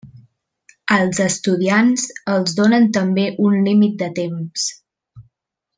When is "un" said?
3.49-3.61